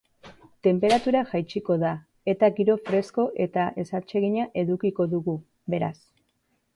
[0.67, 1.91] Tenperatura jaitsiko da
[2.33, 5.37] eta giro fresko eta ezatsegina edukiko dugu,
[5.75, 5.95] beraz.